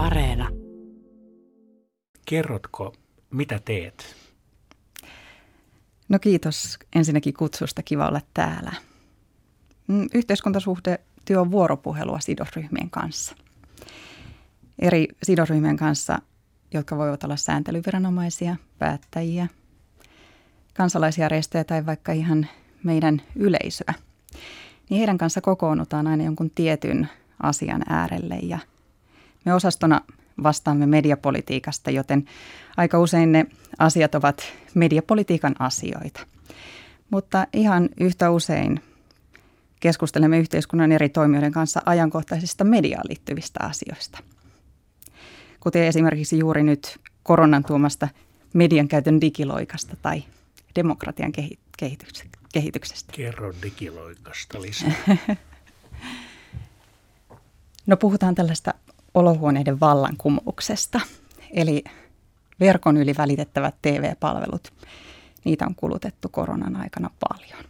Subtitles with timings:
[0.00, 0.48] Areena.
[2.24, 2.92] Kerrotko,
[3.30, 4.16] mitä teet?
[6.08, 7.82] No kiitos ensinnäkin kutsusta.
[7.82, 8.72] Kiva olla täällä.
[9.86, 13.34] Mm, yhteiskuntasuhde työ on vuoropuhelua sidosryhmien kanssa.
[14.78, 16.18] Eri sidosryhmien kanssa,
[16.74, 19.48] jotka voivat olla sääntelyviranomaisia, päättäjiä,
[20.74, 22.46] kansalaisjärjestöjä tai vaikka ihan
[22.84, 23.94] meidän yleisöä.
[24.90, 27.08] Niin heidän kanssa kokoonnutaan aina jonkun tietyn
[27.42, 28.58] asian äärelle ja
[29.44, 30.00] me osastona
[30.42, 32.24] vastaamme mediapolitiikasta, joten
[32.76, 33.46] aika usein ne
[33.78, 34.42] asiat ovat
[34.74, 36.26] mediapolitiikan asioita.
[37.10, 38.80] Mutta ihan yhtä usein
[39.80, 44.18] keskustelemme yhteiskunnan eri toimijoiden kanssa ajankohtaisista mediaan liittyvistä asioista.
[45.60, 48.08] Kuten esimerkiksi juuri nyt koronan tuomasta
[48.54, 50.24] median käytön digiloikasta tai
[50.74, 51.32] demokratian
[51.78, 52.38] kehityksestä.
[53.12, 54.92] Kerro digiloikasta lisää.
[57.86, 58.74] no puhutaan tällaista
[59.14, 61.00] olohuoneiden vallankumouksesta.
[61.50, 61.84] Eli
[62.60, 64.72] verkon yli välitettävät TV-palvelut,
[65.44, 67.64] niitä on kulutettu koronan aikana paljon.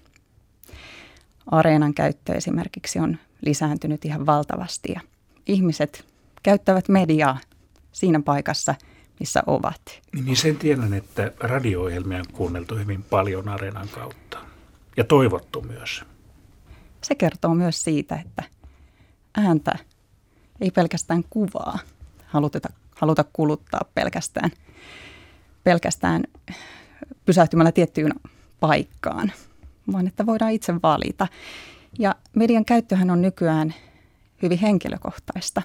[1.47, 5.01] Areenan käyttö esimerkiksi on lisääntynyt ihan valtavasti ja
[5.47, 6.07] ihmiset
[6.43, 7.39] käyttävät mediaa
[7.93, 8.75] siinä paikassa,
[9.21, 10.01] missä ovat.
[10.25, 14.39] Niin sen tiedän, että radio-ohjelmia on kuunneltu hyvin paljon Areenan kautta
[14.97, 16.05] ja toivottu myös.
[17.03, 18.43] Se kertoo myös siitä, että
[19.37, 19.79] ääntä
[20.61, 21.79] ei pelkästään kuvaa
[22.27, 24.51] haluta, haluta kuluttaa pelkästään,
[25.65, 26.25] pelkästään
[27.25, 28.13] pysähtymällä tiettyyn
[28.61, 29.33] paikkaan,
[29.93, 31.27] vaan että voidaan itse valita.
[31.99, 33.75] Ja median käyttöhän on nykyään
[34.43, 35.63] hyvin henkilökohtaista.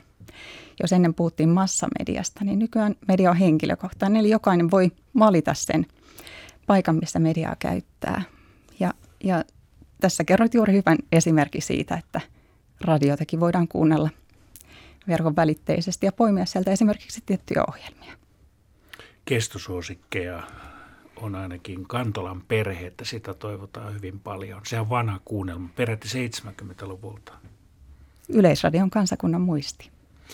[0.82, 5.86] Jos ennen puhuttiin massamediasta, niin nykyään media on henkilökohtainen, eli jokainen voi valita sen
[6.68, 8.22] paikan, missä mediaa käyttää.
[8.80, 8.94] Ja,
[9.24, 9.44] ja
[10.02, 12.22] tässä kerroit juuri hyvän esimerkki siitä, että
[12.82, 14.10] radiotakin voidaan kuunnella–
[15.08, 18.14] verkon välitteisesti ja poimia sieltä esimerkiksi tiettyjä ohjelmia.
[19.26, 20.44] Kestosuosikkeja
[21.16, 24.62] on ainakin Kantolan perhe, että sitä toivotaan hyvin paljon.
[24.66, 27.34] Se on vanha kuunnelma, peräti 70-luvulta.
[28.30, 29.90] Yleisradion kansakunnan muisti.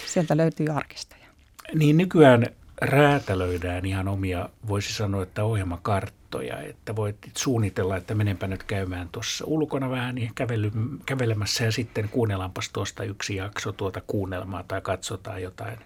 [0.07, 1.25] Sieltä löytyy arkistoja.
[1.73, 2.45] Niin nykyään
[2.81, 9.45] räätälöidään ihan omia, voisi sanoa, että ohjelmakarttoja, että voit suunnitella, että menenpä nyt käymään tuossa
[9.47, 10.71] ulkona vähän niin kävely,
[11.05, 15.77] kävelemässä ja sitten kuunnellaanpas tuosta yksi jakso tuota kuunnelmaa tai katsotaan jotain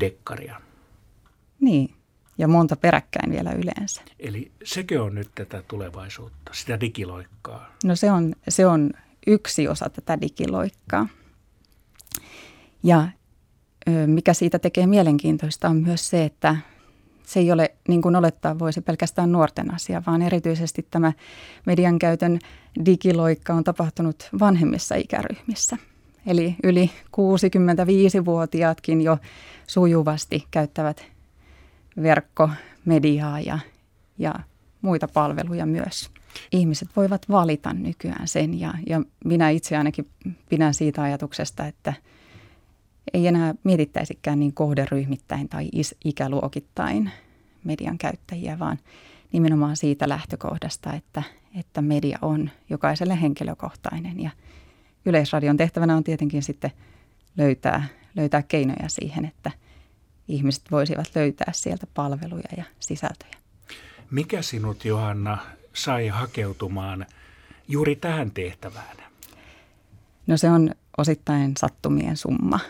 [0.00, 0.60] dekkaria.
[1.60, 1.94] Niin,
[2.38, 4.02] ja monta peräkkäin vielä yleensä.
[4.18, 7.76] Eli sekö on nyt tätä tulevaisuutta, sitä digiloikkaa?
[7.84, 8.90] No se on, se on
[9.26, 11.08] yksi osa tätä digiloikkaa.
[12.82, 13.08] Ja
[14.06, 16.56] mikä siitä tekee mielenkiintoista on myös se, että
[17.28, 21.12] se ei ole niin kuin olettaa voisi pelkästään nuorten asia, vaan erityisesti tämä
[21.66, 22.38] median käytön
[22.84, 25.76] digiloikka on tapahtunut vanhemmissa ikäryhmissä.
[26.26, 29.18] Eli yli 65-vuotiaatkin jo
[29.66, 31.04] sujuvasti käyttävät
[32.02, 33.58] verkkomediaa ja,
[34.18, 34.34] ja
[34.82, 36.10] muita palveluja myös.
[36.52, 40.08] Ihmiset voivat valita nykyään sen ja, ja minä itse ainakin
[40.48, 41.94] pidän siitä ajatuksesta, että–
[43.14, 45.70] ei enää mietittäisikään niin kohderyhmittäin tai
[46.04, 47.10] ikäluokittain
[47.64, 48.78] median käyttäjiä, vaan
[49.32, 51.22] nimenomaan siitä lähtökohdasta, että,
[51.58, 54.20] että media on jokaiselle henkilökohtainen.
[54.20, 54.30] Ja
[55.04, 56.70] Yleisradion tehtävänä on tietenkin sitten
[57.36, 57.84] löytää,
[58.16, 59.50] löytää keinoja siihen, että
[60.28, 63.34] ihmiset voisivat löytää sieltä palveluja ja sisältöjä.
[64.10, 65.38] Mikä sinut, Johanna,
[65.72, 67.06] sai hakeutumaan
[67.68, 68.96] juuri tähän tehtävään?
[70.26, 72.60] No se on osittain sattumien summa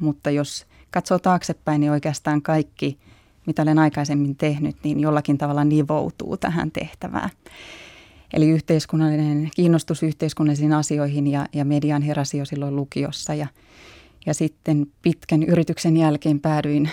[0.00, 2.98] mutta jos katsoo taaksepäin, niin oikeastaan kaikki,
[3.46, 7.30] mitä olen aikaisemmin tehnyt, niin jollakin tavalla nivoutuu tähän tehtävään.
[8.32, 13.46] Eli yhteiskunnallinen kiinnostus yhteiskunnallisiin asioihin ja, ja median heräsi jo silloin lukiossa ja,
[14.26, 16.90] ja sitten pitkän yrityksen jälkeen päädyin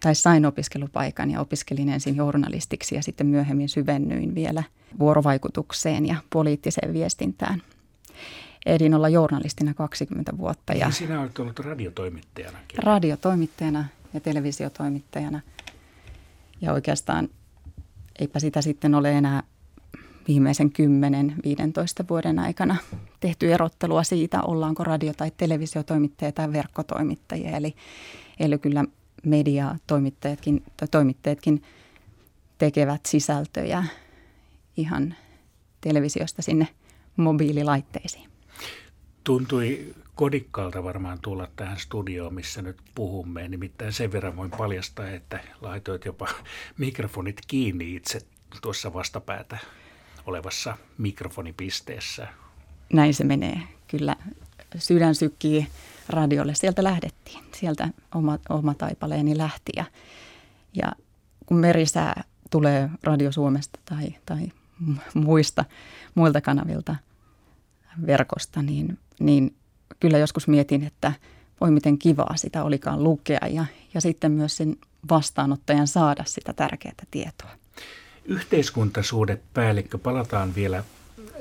[0.00, 4.62] tai sain opiskelupaikan ja opiskelin ensin journalistiksi ja sitten myöhemmin syvennyin vielä
[4.98, 7.62] vuorovaikutukseen ja poliittiseen viestintään–
[8.66, 10.72] ehdin olla journalistina 20 vuotta.
[10.72, 12.58] Ja, ja sinä olet ollut radiotoimittajana.
[12.78, 13.84] Radiotoimittajana
[14.14, 15.40] ja televisiotoimittajana.
[16.60, 17.28] Ja oikeastaan
[18.18, 19.42] eipä sitä sitten ole enää
[20.28, 20.72] viimeisen
[22.02, 22.76] 10-15 vuoden aikana
[23.20, 27.56] tehty erottelua siitä, ollaanko radio- tai televisiotoimittaja tai verkkotoimittajia.
[27.56, 27.74] Eli,
[28.40, 28.84] eli kyllä
[29.24, 31.62] mediatoimittajatkin tai toimittajatkin
[32.58, 33.84] tekevät sisältöjä
[34.76, 35.14] ihan
[35.80, 36.68] televisiosta sinne
[37.16, 38.28] mobiililaitteisiin.
[39.28, 43.48] Tuntui kodikkaalta varmaan tulla tähän studioon, missä nyt puhumme.
[43.48, 46.28] Nimittäin sen verran voin paljastaa, että laitoit jopa
[46.78, 48.20] mikrofonit kiinni itse
[48.62, 49.58] tuossa vastapäätä
[50.26, 52.28] olevassa mikrofonipisteessä.
[52.92, 53.60] Näin se menee.
[53.88, 54.16] Kyllä
[54.78, 55.66] sydän sykkii
[56.08, 56.54] radiolle.
[56.54, 59.84] Sieltä lähdettiin, sieltä oma, oma taipaleeni lähti ja,
[60.74, 60.92] ja
[61.46, 64.52] kun merisää tulee Radio Suomesta tai, tai
[65.14, 65.64] muista,
[66.14, 66.96] muilta kanavilta
[68.06, 69.54] verkosta, niin, niin
[70.00, 71.12] kyllä joskus mietin, että
[71.60, 73.64] voi miten kivaa sitä olikaan lukea ja,
[73.94, 74.76] ja sitten myös sen
[75.10, 77.50] vastaanottajan saada sitä tärkeää tietoa.
[78.24, 80.84] Yhteiskuntasuudet päällikkö, palataan vielä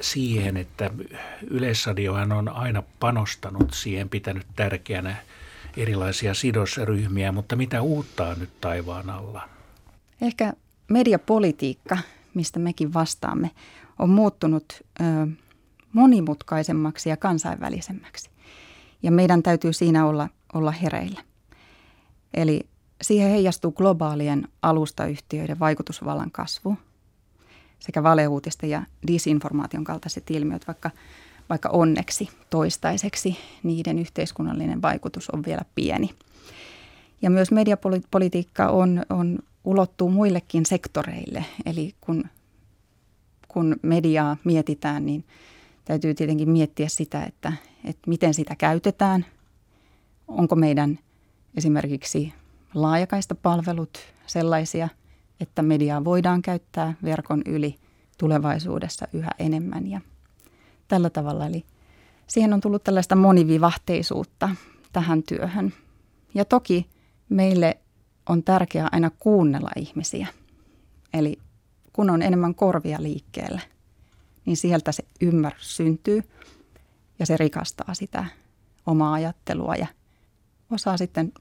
[0.01, 0.91] siihen, että
[1.49, 5.15] Yleisradiohan on aina panostanut siihen, pitänyt tärkeänä
[5.77, 9.49] erilaisia sidosryhmiä, mutta mitä uutta on nyt taivaan alla?
[10.21, 10.53] Ehkä
[10.87, 11.97] mediapolitiikka,
[12.33, 13.51] mistä mekin vastaamme,
[13.99, 14.65] on muuttunut
[14.99, 15.03] ö,
[15.93, 18.29] monimutkaisemmaksi ja kansainvälisemmäksi.
[19.03, 21.23] Ja meidän täytyy siinä olla, olla hereillä.
[22.33, 22.61] Eli
[23.01, 26.77] siihen heijastuu globaalien alustayhtiöiden vaikutusvallan kasvu
[27.79, 30.91] sekä valeuutisten ja disinformaation kaltaiset ilmiöt, vaikka,
[31.49, 36.09] vaikka onneksi toistaiseksi niiden yhteiskunnallinen vaikutus on vielä pieni.
[37.21, 41.45] Ja myös mediapolitiikka on, on ulottuu muillekin sektoreille.
[41.65, 42.23] Eli kun,
[43.47, 45.23] kun mediaa mietitään, niin
[45.87, 47.53] täytyy tietenkin miettiä sitä, että,
[47.85, 49.25] että miten sitä käytetään.
[50.27, 50.99] Onko meidän
[51.57, 52.33] esimerkiksi
[52.73, 54.89] laajakaista palvelut sellaisia,
[55.39, 57.75] että mediaa voidaan käyttää verkon yli
[58.17, 60.01] tulevaisuudessa yhä enemmän ja
[60.87, 61.45] tällä tavalla.
[61.45, 61.65] Eli
[62.27, 64.49] siihen on tullut tällaista monivivahteisuutta
[64.93, 65.73] tähän työhön.
[66.33, 66.89] Ja toki
[67.29, 67.77] meille
[68.29, 70.27] on tärkeää aina kuunnella ihmisiä.
[71.13, 71.39] Eli
[71.93, 73.61] kun on enemmän korvia liikkeellä,
[74.47, 76.23] niin sieltä se ymmärrys syntyy
[77.19, 78.25] ja se rikastaa sitä
[78.85, 79.87] omaa ajattelua ja
[80.71, 81.33] osaa sitten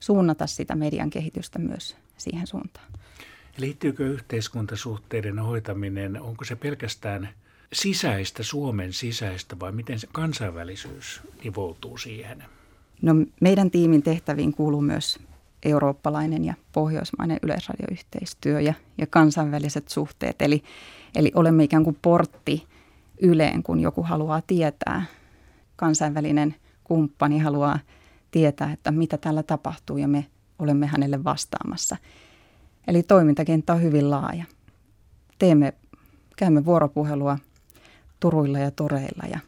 [0.00, 2.86] suunnata sitä median kehitystä myös siihen suuntaan.
[3.56, 7.28] Liittyykö yhteiskuntasuhteiden hoitaminen, onko se pelkästään
[7.72, 12.44] sisäistä, Suomen sisäistä vai miten se kansainvälisyys nivoutuu siihen?
[13.02, 15.18] No meidän tiimin tehtäviin kuuluu myös
[15.62, 20.42] eurooppalainen ja pohjoismainen yleisradioyhteistyö ja, ja kansainväliset suhteet.
[20.42, 20.62] Eli,
[21.14, 22.66] eli olemme ikään kuin portti
[23.22, 25.04] Yleen, kun joku haluaa tietää,
[25.76, 26.54] kansainvälinen
[26.84, 27.78] kumppani haluaa
[28.30, 30.26] tietää, että mitä täällä tapahtuu ja me
[30.58, 31.96] olemme hänelle vastaamassa.
[32.86, 34.44] Eli toimintakenttä on hyvin laaja.
[35.38, 35.74] Teemme,
[36.36, 37.38] käymme vuoropuhelua
[38.20, 39.40] turuilla ja toreilla ja,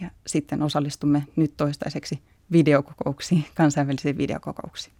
[0.00, 2.22] ja sitten osallistumme nyt toistaiseksi
[2.52, 4.94] videokokouksiin, kansainvälisiin videokokouksiin.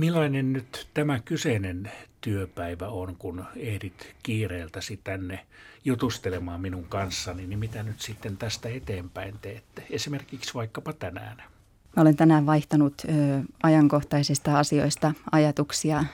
[0.00, 5.46] Millainen nyt tämä kyseinen työpäivä on, kun ehdit kiireeltäsi tänne
[5.84, 9.86] jutustelemaan minun kanssani, niin mitä nyt sitten tästä eteenpäin teette?
[9.90, 11.36] Esimerkiksi vaikkapa tänään.
[11.96, 13.08] Mä olen tänään vaihtanut ö,
[13.62, 16.04] ajankohtaisista asioista ajatuksia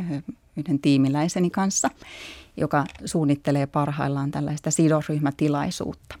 [0.00, 0.02] ö,
[0.56, 1.90] yhden tiimiläiseni kanssa,
[2.56, 6.18] joka suunnittelee parhaillaan tällaista sidosryhmätilaisuutta.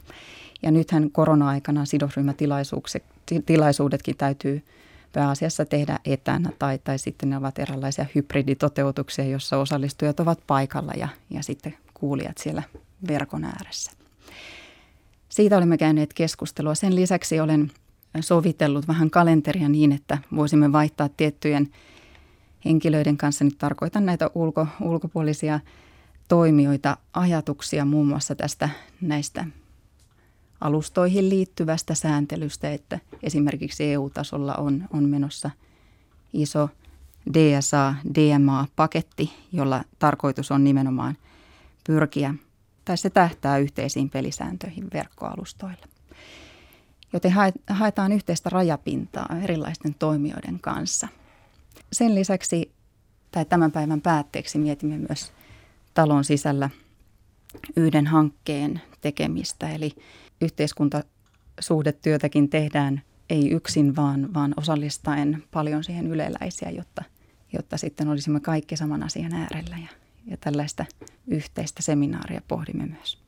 [0.62, 4.62] Ja nythän korona-aikana sidosryhmätilaisuudetkin täytyy–
[5.16, 11.08] pääasiassa tehdä etänä tai, tai sitten ne ovat erilaisia hybriditoteutuksia, jossa osallistujat ovat paikalla ja,
[11.30, 12.62] ja sitten kuulijat siellä
[13.08, 13.92] verkon ääressä.
[15.28, 16.74] Siitä olemme käyneet keskustelua.
[16.74, 17.70] Sen lisäksi olen
[18.20, 21.68] sovitellut vähän kalenteria niin, että voisimme vaihtaa tiettyjen
[22.64, 25.60] henkilöiden kanssa, nyt tarkoitan näitä ulko, ulkopuolisia
[26.28, 28.68] toimijoita, ajatuksia muun muassa tästä
[29.00, 29.44] näistä
[30.60, 35.50] alustoihin liittyvästä sääntelystä, että esimerkiksi EU-tasolla on, on menossa
[36.32, 36.68] iso
[37.34, 41.16] DSA, DMA-paketti, jolla tarkoitus on nimenomaan
[41.86, 42.34] pyrkiä,
[42.84, 45.86] tai se tähtää yhteisiin pelisääntöihin verkkoalustoilla.
[47.12, 47.32] Joten
[47.70, 51.08] haetaan yhteistä rajapintaa erilaisten toimijoiden kanssa.
[51.92, 52.72] Sen lisäksi,
[53.30, 55.32] tai tämän päivän päätteeksi mietimme myös
[55.94, 56.70] talon sisällä
[57.76, 59.90] yhden hankkeen tekemistä, eli
[60.40, 67.04] yhteiskuntasuhdetyötäkin tehdään ei yksin, vaan, vaan osallistaen paljon siihen yleläisiä, jotta,
[67.52, 69.88] jotta sitten olisimme kaikki saman asian äärellä ja,
[70.26, 70.84] ja tällaista
[71.26, 73.25] yhteistä seminaaria pohdimme myös.